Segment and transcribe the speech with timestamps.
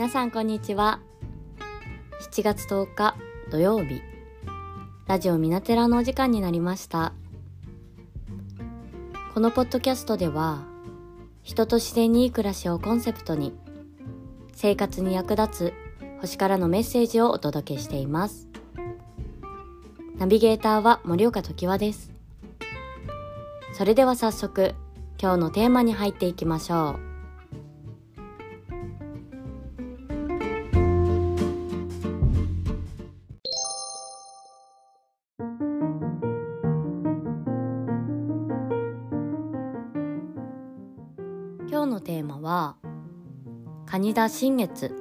[0.00, 0.98] 皆さんこんにちは。
[2.32, 3.16] 7月10日
[3.50, 4.00] 土曜日。
[5.06, 7.12] ラジオミナテラのお時間になりました。
[9.34, 10.64] このポッドキャストでは
[11.42, 13.52] 人と自然にいい暮らしをコンセプトに
[14.54, 15.74] 生活に役立つ
[16.22, 18.48] 星からのメッセージをお届けしています。
[20.16, 22.10] ナビゲーターは森岡時和です。
[23.74, 24.74] それでは早速
[25.20, 27.09] 今日のテーマに入っていきましょう。
[43.92, 44.94] 蟹田新月。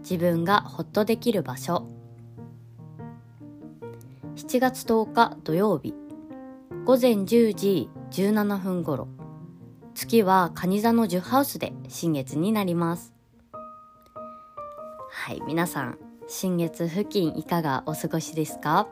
[0.00, 1.86] 自分がほっとできる場所。
[4.34, 5.94] 7月10日土曜日。
[6.84, 9.06] 午前10時17分頃。
[9.94, 13.14] 月は蟹座の10ハウスで新月になります。
[15.08, 18.88] はい皆さん新月付近いかがお過ごしですか、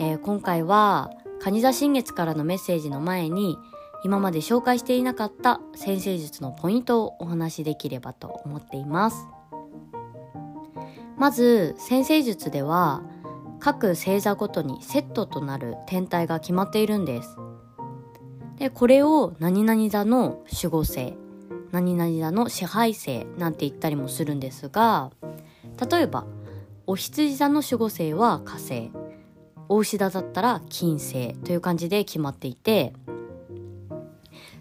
[0.00, 3.56] えー、今回は蟹座新月からのメッセージの前に
[4.04, 9.26] 今まで紹介していなかった先生術のポイントをお話しできればと思っています。
[11.16, 13.02] まず、先生術では
[13.60, 17.36] 各星座ごとにセットとなる天体が決まっているんです。
[18.56, 21.16] で、これを何々座の守護星、
[21.72, 25.12] 何々座の支配星なんて言ったりもするんですが、
[25.90, 26.26] 例えば、
[26.86, 28.90] お羊座の守護星は火星、
[29.70, 32.92] お牛座だったら金星という感じで決まっていて、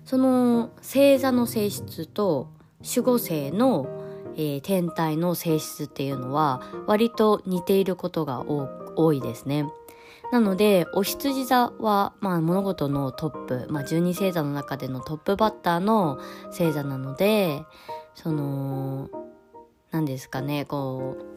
[0.06, 3.88] その星座の性質と守護星の、
[4.36, 9.66] えー、天体の性質っていうのは割と似ていることが多いですね。
[10.32, 17.64] なので、お羊座は、まあ、物事のトップ、まあ、12星座の中でのトップバッターの星座なので、
[18.16, 19.10] その、
[19.92, 21.33] 何ですかね、こう、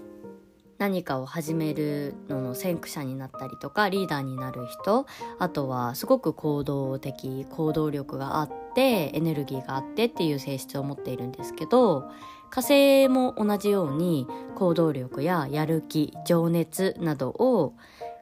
[0.79, 5.07] 何かを始めるのの先駆者になったりとかリーダーになる人
[5.39, 12.11] あとはすごく行動的行動力があってエネルギーがあってっていう性質を持っているんですけど
[12.51, 17.75] 火星も同じように行動力ややる気情熱などを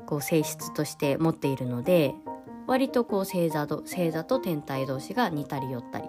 [0.06, 2.15] こう性質として持っているので
[2.66, 6.09] 割とこう星座と星座と天体同士が似たり寄ったり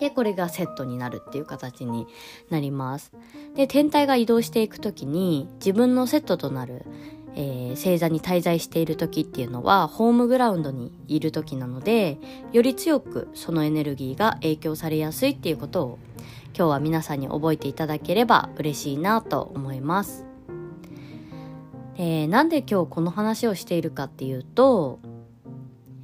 [0.00, 2.06] で、これがセットになるっていう形に
[2.50, 3.12] なります。
[3.54, 6.84] で、天体が移動していくときに自分のセットとなる、
[7.36, 12.18] えー、星座に滞在している時っていうのはホームグラウンドにいる時なので、
[12.52, 15.98] より強くそのエネルギーが影響されやすいっていうことを
[16.56, 20.24] 今日は皆さんに覚えていただければ嬉しいなと思います。
[21.96, 24.98] えー、なんで今日この話をしているかっていうと、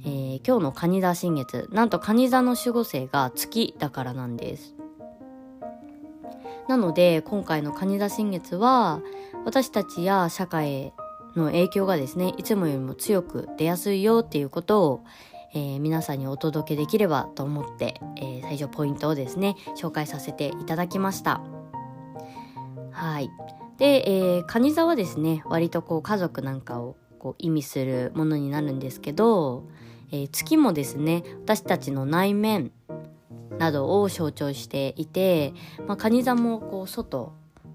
[0.03, 1.69] えー、今日の蟹座新月。
[1.71, 4.75] なんと蟹座の守護星が月だからなんです。
[6.67, 9.01] なので今回の蟹座新月は
[9.45, 10.93] 私たちや社会
[11.35, 15.03] の影響がですねいつもよりも強く出やすいよっていうことを、
[15.53, 21.41] えー、皆さんにお届けできればと思って、えー、最初ポイントをですね紹介させていただきました。
[22.91, 23.29] はい。
[23.77, 29.67] で、えー、蟹座はですね割とこう家族なんかをこう意味するものになるんですけど
[30.11, 32.71] えー、月もですね私たちの内面
[33.57, 35.53] などを象徴していて、
[35.87, 37.33] まあ、蟹座もこう外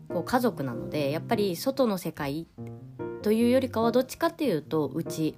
[0.09, 2.47] こう家族なのでやっぱり外の世界
[3.23, 5.37] というよりかはどっちかっていうと内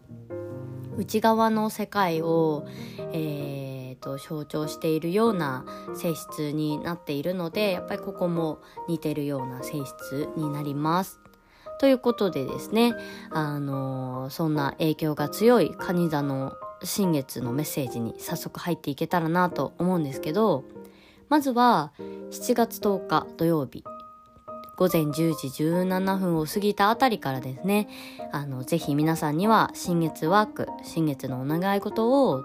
[0.97, 2.66] 内側の世界を、
[3.12, 11.20] えーと、象徴しているような性質になっているのでやっぱりここも似てるような性質になります。
[11.78, 12.94] ということでですね、
[13.30, 20.65] あのー、そんな影響が強い蟹座の新月のメッセージに早速入っていけたらなと思うんですけど、
[21.28, 23.84] まずは7月10日土曜日、
[24.77, 27.89] 午前10時17分を過ぎたあたりからですね、
[28.33, 32.45] あの、ぜひ皆さんには新月ワーク、新月のお願い事を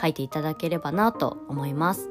[0.00, 2.10] 書いていただければなと思います。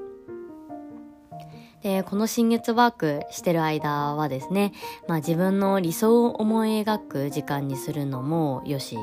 [1.83, 4.71] で、この新月ワークしてる間はですね、
[5.09, 8.97] まあ自分の理想を思い描く時間にするのもよし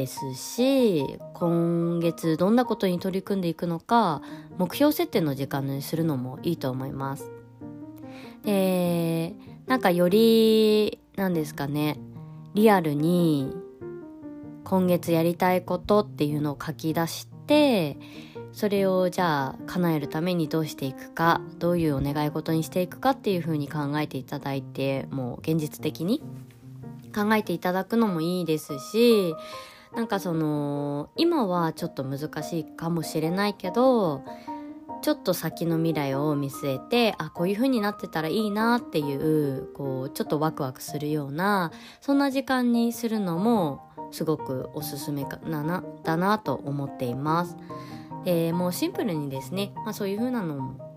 [0.00, 4.22] ですし今月どんなことに取り組んでいくのか
[4.56, 7.30] 目標設定の時間にするのもいいと思います。
[8.44, 9.34] で
[9.66, 11.98] なんかより何ですかね
[12.54, 13.54] リアルに
[14.64, 17.98] 今月やりたいことっていうのを書き出して
[18.52, 26.22] それをじゃあ叶えるためにどうしていくかどういうお願い事にしていくかっていうふうに考えていただいてもう現実的に
[27.14, 29.34] 考えていただくのもいいですし
[29.94, 34.22] なんかその今はちょっと難しいかもしれないけど
[35.02, 47.56] ちょっと先の未来を見据えてあこういう風になってたらいいなっていうこうちょっとワクワクするようなそんな時間にするのもすごくおすすめかなだなと思っています。
[48.24, 50.90] でもうシンプルにですね、まあ、そういう風なのも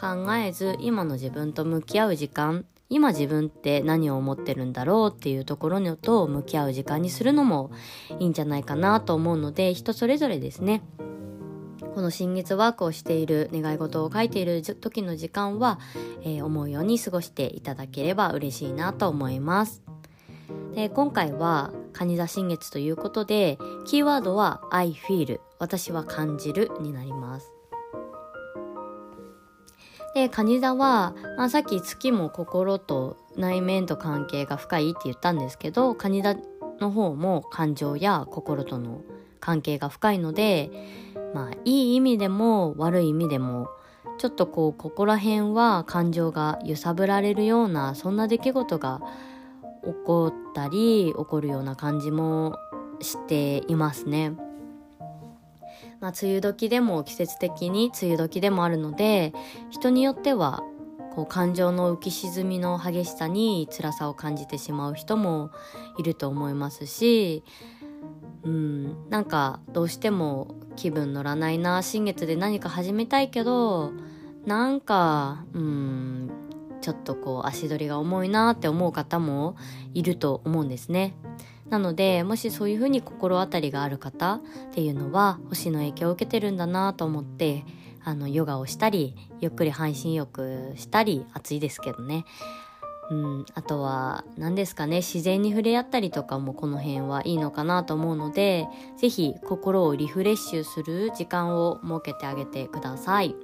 [0.00, 7.70] 考えず今の自分と向き合う時間今自分って何を思ってるんだろうっていうところと向き合う時間にするのも
[8.18, 10.82] いいんじゃないかなと思うので人それぞれですね
[11.94, 15.80] この新月ワークをしている願い事を書いている時の時間は、
[16.22, 19.82] えー、思うように過ごしていただければ嬉しいなと思います。
[20.74, 27.61] で今回は蟹座新月ということでキーワードは I feel 私は感じるになります。
[30.14, 36.36] で、蟹座は、まあ、さっき月も心と内面と関係が深いって言ったんですけど、蟹座
[36.80, 39.02] の方も感情や心との
[39.40, 40.70] 関係が深いので、
[41.34, 43.68] まあ、いい意味でも悪い意味でも
[44.18, 49.00] ちょっとこうここら辺は感情が揺さぶられるようなそんな出来事が
[49.84, 52.56] 起こったり起こるような感じも
[53.00, 54.32] していますね。
[56.02, 59.32] まあ、梅雨時でも季節的に梅雨時でもあるので
[59.70, 60.64] 人によっては
[61.14, 65.50] こう感情の浮き沈みの激しさに辛さを感じてしまう人も
[65.98, 67.44] いると思いますし
[68.42, 73.92] うんなんかどうしても気分乗らないな新月で何か始めたいけど
[74.44, 76.30] なんかうん
[76.80, 79.54] ちょっとこう足取りが重いなって思う方も
[79.94, 81.14] いると思うんですね。
[81.72, 84.40] なのでもしそういうふうに心当たりがある方っ
[84.74, 87.64] ていうのは星の影響を受けてるんだなと思って
[88.04, 92.26] あのヨガをしたりゆっくり半身浴したり暑いですけどね。
[93.10, 98.68] うん、あとは何ですかね自然に触れ合ったりとかもこの辺はいいのかなと思うので
[98.98, 103.34] 是非心をリフレッシュする時間を設けてあげてください。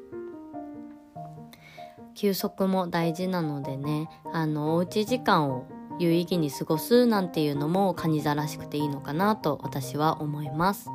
[2.15, 10.91] 休息も大事なのでねあのおうち時間を有意義に過ごすなんていうのもカニ座らしくていいのかなと私は思います。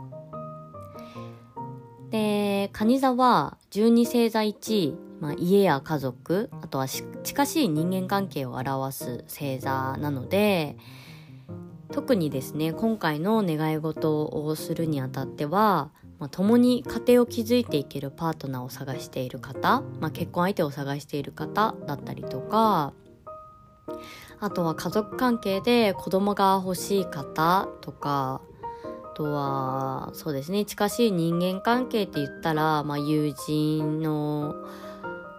[2.10, 10.76] でカニ座は十二星座1まあ、家や家族あとは近しい人間関係を表す星座なので
[11.94, 22.92] 特にですね今回の願い事をするにあたっては、まあ、共に家庭を築いていけるパートナーを探している方、まあ、結婚相手を探している方だったりとか
[24.44, 28.42] あとは家族関係で子供が欲しい方とか
[28.84, 34.54] あとはそうですね近しい人間関係って言ったら、まあ、友人の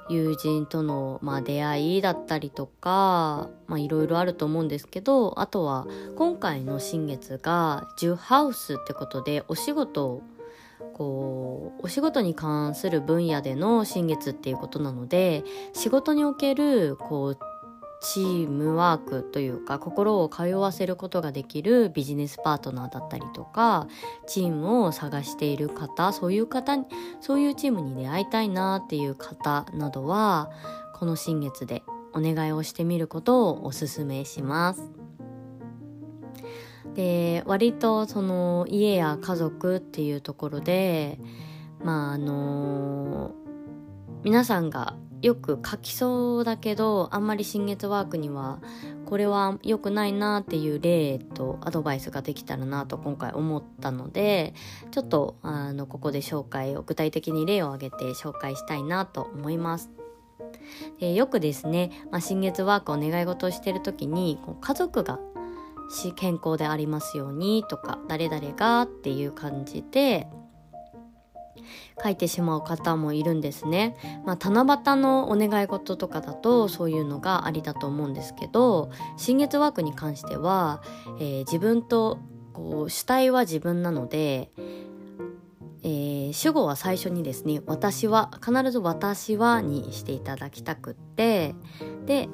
[0.09, 5.87] 友人との、まあ、出会いだったりとか、まあ、いろいろあると思うんですけどあとは
[6.17, 10.23] 今回の新月が10ハウスってことでお仕事
[10.95, 17.39] こうお仕事に関する分野での新月っていうことなので仕事におけるこう
[18.01, 23.87] チームワークというか心を通わせることができるビジネスパートナーだったりとか
[24.27, 26.85] チームを探している方そういう方に
[27.21, 30.51] そういうチームに出会いたいなっていう方などは
[30.95, 31.83] この新月で
[32.13, 34.91] お願いをしてみることをおすすめします。
[36.95, 41.19] で割とその家や家族っていうところで
[41.83, 43.33] まああの
[44.23, 48.61] 皆さんがよく書きそうだけどあんまり新月ワークには
[49.07, 54.53] これは良くないなっていう例とアドバイスができたらなと今回思ったので
[54.91, 59.89] ちょっとあのここで紹介を具体的に例を挙げて紹介したいなと思います。
[61.01, 65.19] でよくですね、まあ、新月ワークお願い事をしてる時にこう家族が
[66.17, 70.27] 健康でありますようにとか誰々がっていう感じで
[72.03, 73.97] 書いてしまう方もいるんですね。
[74.25, 80.83] まあ、七夕のお願い事とかだとそういうのがありだと思うんですけど新月ワークに関しては、
[81.19, 82.19] えー、自分と
[82.53, 84.51] こう主体は自分なので、
[85.83, 91.55] えー、主語は最初にですね私は必ず私はにしていただきたくって
[92.07, 92.29] で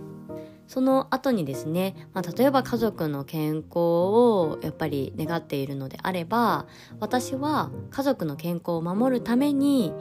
[0.70, 6.66] その後にですね、まあ、例えば家族の健康をやっぱり願っているのであれば
[7.00, 9.92] 私は家族の健康を守るために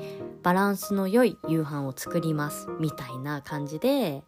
[0.43, 4.23] バランスの良い夕飯を作りますみたいな感じで、え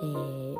[0.00, 0.56] ー、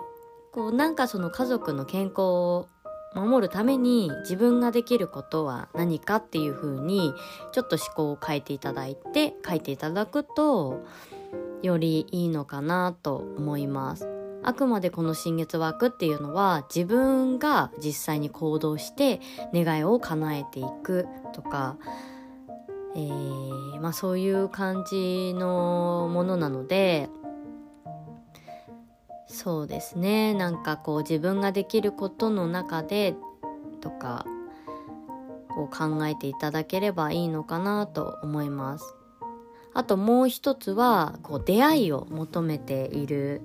[0.53, 2.69] こうなんかその家族の健康を
[3.15, 7.15] 守るために自分ができることは何かっていう風に
[7.53, 10.85] ちょっと思考を変えていただいて書いていただくと
[11.63, 14.18] よりいいのかなと思います。
[14.49, 19.21] あくまでこの新月ワークっていうのは自分が実際に行動して
[19.53, 21.77] 願いを叶えていくとか
[22.97, 27.11] えー、まあそういう感じのものなので
[29.27, 33.15] そうですねなんかこう自分ができることの中で
[33.83, 34.25] とか
[35.59, 38.95] を考えていただければいいのかなと思います。
[39.75, 43.43] あともう一つはこう出会いを求めている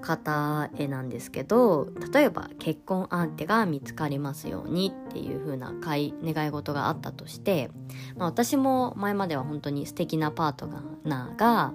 [0.00, 7.70] 方へなんですけど例えば結婚相手が見つかりますようにっていう風な願い事があったとして、
[8.16, 10.66] まあ、私も前までは本当に素敵なパート
[11.04, 11.74] ナーが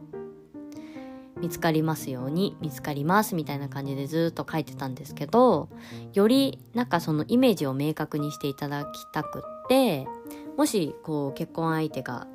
[1.39, 5.67] 見つかりますように見つかりますみたいな感じでずっと書いてたんですけど
[6.13, 10.07] よりなんかそのイメージを明確にしていただきたくって
[10.55, 12.27] もしこう結婚相手が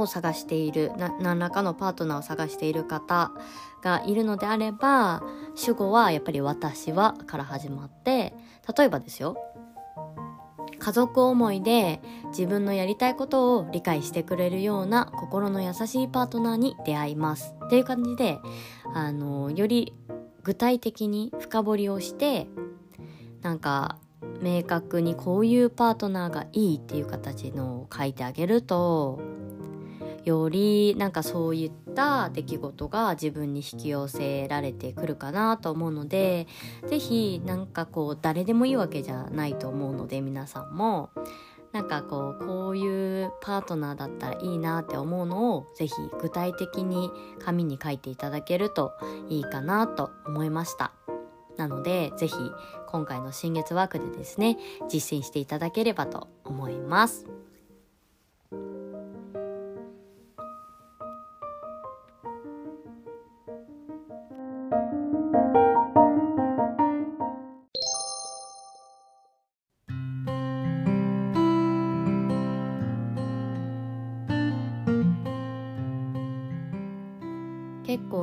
[0.00, 3.32] を探している何らかのパートナーを探している方
[3.82, 5.22] がいるのであれば
[5.54, 8.34] 主語はやっぱり「私は」から始まって
[8.76, 9.36] 例えばですよ
[10.78, 17.54] 家族思いで自分のやりたいことを理解してくれるような心の優しいパートナーに出会います。
[17.66, 18.40] っていう感じで
[18.92, 19.94] あのより
[20.42, 22.48] 具体的に深掘りをして
[23.42, 23.96] なんか
[24.40, 29.20] 明確にこういうパートナーがいいっていう形のを書いてあげると
[30.24, 36.46] よりなんかそういった出来事が自分に引き寄せられてくるかなと思うので
[36.86, 41.10] 是非なんかこう誰でもいいわけじゃないと思うので皆さんも
[41.72, 47.10] なんかこうこういうパートナーだったらいいなって思うのを是非具体的に
[47.40, 48.92] 紙に書いていただけると
[49.28, 50.92] いいかなと思いました。
[51.56, 52.34] なので是非
[52.86, 54.56] 今回の新月ワークでですね
[54.88, 57.26] 実践していただければと思います。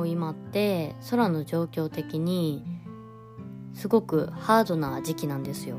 [0.00, 2.64] 構今って空の状況的に
[3.74, 5.76] すごくハードな時期なんですよ。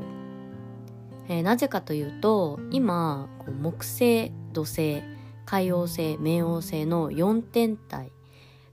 [1.28, 5.02] えー、なぜかというと今こう木星土星
[5.44, 8.12] 海王星冥王星の4天体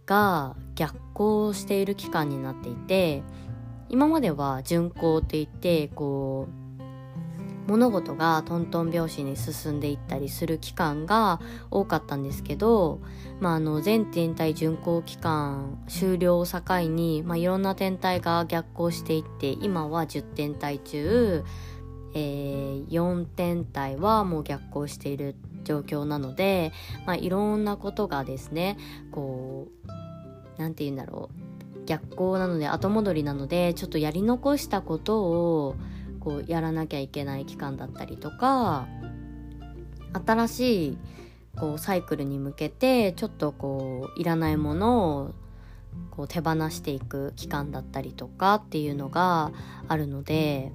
[0.06, 3.24] が逆行している期間になっていて
[3.90, 6.69] 今までは巡行って言ってこう
[7.70, 13.00] 物事がトントン拍子に進んでいったりする期間が多かったんですけど、
[13.40, 21.44] まあ、あの全天体巡行期間終了を境に、まあ、いろんな天体が逆行していって今は10天体中、
[22.16, 26.72] えー、4天体はもう逆行している状況なので、
[27.06, 28.78] まあ、いろんなことがですね
[29.12, 29.88] こう
[30.58, 31.30] 何て言うんだろ
[31.78, 35.76] う逆行なので後戻りなのでちょっとやり残したことを
[36.20, 38.88] こうやらなきゃいけない期間だったりとか
[40.26, 40.98] 新しい
[41.56, 45.32] こうサイクルに向けてちょっとこういらないものを
[46.12, 49.52] こう手放していく期間だったりとかっていうのが
[49.88, 50.72] あるので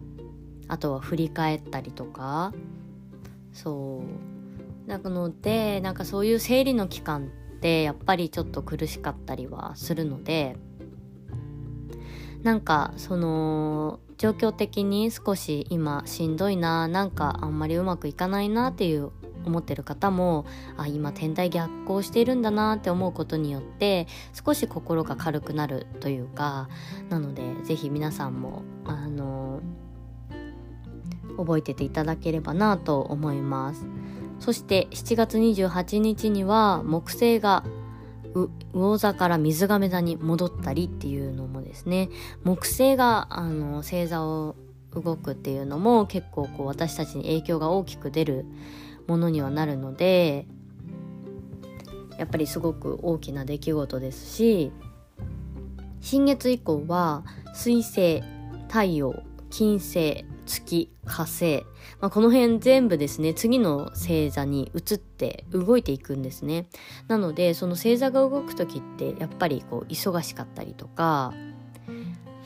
[0.68, 2.52] あとは振り返ったりとか。
[3.52, 4.88] そう。
[4.88, 10.56] なのでなんかそういう生理の期間ってやっぱりちょっと苦しかったりはするので
[12.44, 19.10] なんかその状況的に少し今しんどいななんかあんまりうまくいかないなっていう
[19.46, 20.46] 思ってる方も
[20.76, 26.68] あ今天体逆行しているんだなって思うことによって少し心が軽くなるというか
[27.08, 29.60] なので是非皆さんもあの
[31.36, 33.86] 覚えてていただければなと思います。
[34.38, 37.64] そして7月28日には木星が
[38.72, 42.08] 魚座から水亀座に戻ったりっていうのもですね
[42.42, 44.56] 木星があの星座を
[44.92, 48.44] 動くっていうのも結構こう私たちに影響が大きく出る
[49.06, 50.46] ものにはなるので
[52.18, 54.72] やっぱりすごく大きな出来事ですし
[56.00, 57.24] 新月以降は
[57.54, 58.22] 水星
[58.68, 61.64] 太陽金星月火星、
[62.00, 66.68] まあ、この辺全部ですね次の星座に移って動いていくんですね。
[67.08, 71.32] なのでその星座が動く時ってやっぱりこう忙しかったりとか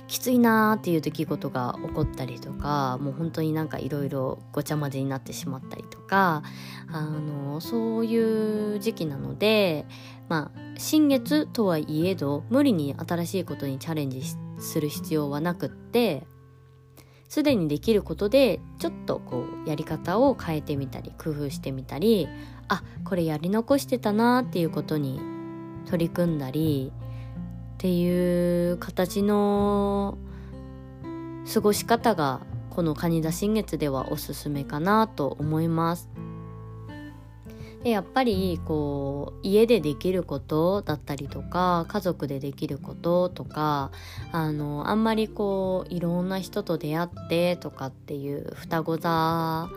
[0.09, 6.43] きついなーっていう出来事が起こったりとかもう本当になんかいろいろごちゃ混ぜになってしまったりとか
[6.91, 9.87] あのそういう時期なので
[10.29, 14.23] まあ新月とはいえど無理に新しいことにチャレンジ
[14.59, 16.27] する必要はなくって
[17.29, 22.27] すでにできることでちょっとこうやり方を変えてみたり工夫してみたり
[22.69, 25.21] あこれやり残してたなっていうことに
[25.87, 26.93] 取り組んだり
[27.75, 30.19] っていう形の
[31.53, 36.09] 過ごし方がこの蟹座新月ではおすすめかなと思います。
[37.83, 43.93] でやっぱりこう家でできることだったりとか家族でできることとか
[44.33, 49.69] あのあんまりこういろんな人と出会ってとかっていう双子座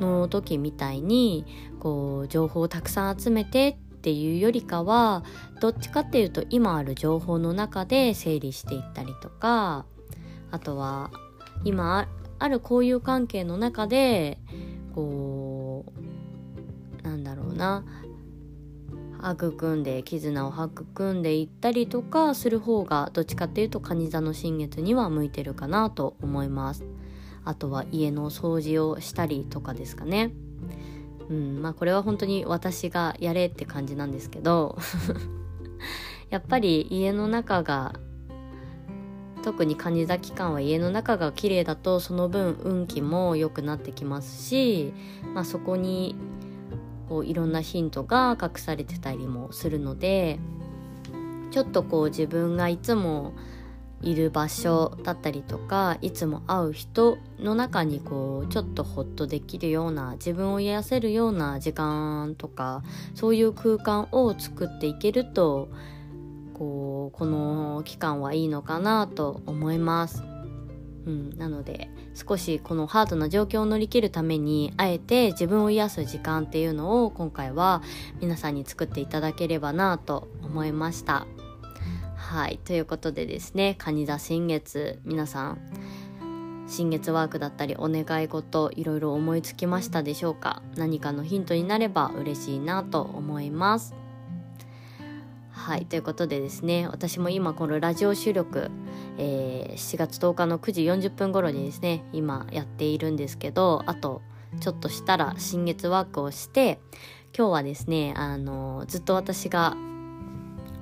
[0.00, 1.44] の時みたいに
[1.80, 5.22] こう情報をたくさん集めてっていうよりかは
[5.60, 9.84] どっちかっていうと今ある情報の中で整理していったりとか
[10.50, 11.10] あとは
[11.64, 14.38] 今ある交友関係の中で
[14.94, 15.39] こう
[17.60, 17.84] な。
[19.22, 26.84] 育んで絆を育んでいったりとかする方がどっちかっていうと蟹座の新月には向いてるかなと思います。
[27.44, 30.32] あとは家の掃除をしたりとかですかね。
[31.28, 34.78] うんまあこれは本当に私がやれって感じなんですけど。
[36.30, 37.94] やっぱり家の中が
[39.42, 44.92] 特に蟹座期間は家の中が綺麗だとその分運気も良くなってきますし、
[45.34, 46.14] まあ、そこに
[47.10, 50.38] こういろんなヒントが隠されてたりもするので
[51.50, 53.34] ちょっとこう自分がいつも
[54.00, 62.84] いる場所だったりとかいつも会う人の中にこうちょっとホッとできるような自分を癒せるような時間とか
[63.16, 65.68] そういう空間を作っていけると
[66.54, 70.22] こうこの期間はいいのかなと思います。
[71.06, 71.90] うん、なので
[72.28, 77.82] 少しこのハードな状況を乗り切るためにあえて自分を癒す時間っていうのを今回は
[78.20, 81.26] 皆さんに作っていただければなと思いました。
[82.16, 82.60] はい。
[82.64, 85.58] ということでですね蟹座新月皆さん
[86.68, 90.62] 新月ワークだったりお願い事いろいろ思いつきましたでしょうか？
[90.76, 93.94] 何かのヒントになれば嬉しいなと思います。
[95.50, 95.86] はい。
[95.86, 98.70] ということでですね私も今このラジオ収録、
[99.22, 104.22] えー、7月10日の9時40分頃にですね今やっているんですけどあと
[104.60, 106.80] ちょっとしたら新月ワークをして
[107.36, 109.76] 今日はですねあのずっと私が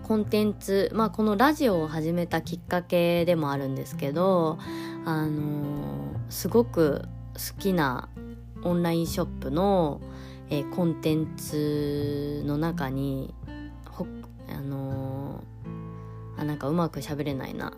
[0.05, 4.57] コンテンツまあこのラジオを始めたきっかけでもあるんですけど
[5.05, 8.09] あのすごく好きな
[8.63, 10.01] オンラインショップの、
[10.49, 13.35] えー、コンテンツの中に
[14.51, 17.73] あのー、あなんかうまく喋れないな。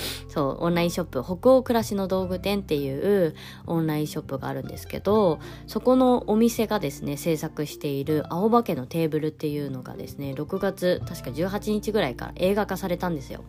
[0.28, 3.34] そうオンラインショップ北欧暮らしの道具店っていう
[3.66, 13.44] オンラインショップがあるんですけどそこのお店がですね制作している青化けのテーブルっていうのがですね6月確か18日ぐらいから映画化されたんですよ。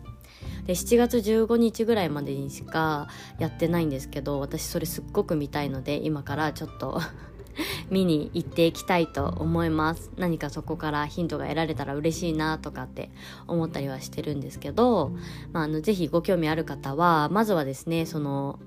[0.66, 7.00] で7月15日ぐらいまでにしかやってないんですけど私それすっごく見たいので今からちょっと
[7.90, 10.10] 見に行っていきたいと思います。
[10.16, 13.10] 何かそこからヒントが得られたら嬉しいなとかって
[13.46, 15.12] 思ったりはしてるんですけど、
[15.52, 18.58] まあ、あのぜひご興味ある方はまずはですねその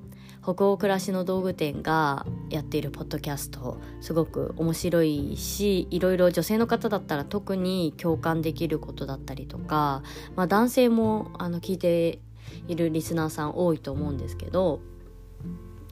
[0.48, 10.04] 北欧暮らしの道具店がやっているポッドキャストすごく面白いしいろいろ女性の方だったら特に共感できることだったりとか、
[10.38, 12.20] まあ、男性もあの聞いて
[12.70, 14.80] いるリスナーさん多いと思うんですけど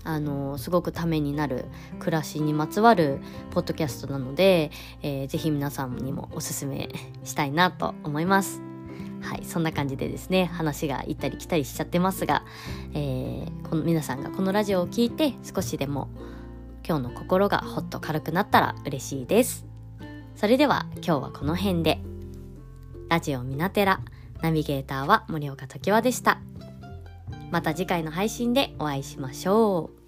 [0.05, 1.65] あのすごくためになる
[1.99, 3.19] 暮らしにまつわる
[3.51, 6.89] ポッドキャストなので、えー、ぜひ皆さんにもおすすめ
[7.23, 8.61] したいなと思います。
[9.21, 12.43] はい、そんな感じでですね、話が行ったり来たりしちゃってますが、
[12.93, 16.09] えー、この皆さんがこのラジオを聴いて少しでも
[16.87, 19.65] 今日の心がほっと軽くなったら嬉しいです。
[20.35, 21.99] それでは今日はこの辺で。
[23.09, 24.01] ラジオミナテラ、
[24.41, 26.39] ナビゲーターは森岡時和でした。
[27.55, 30.04] また次回の配信でお会いしましょう。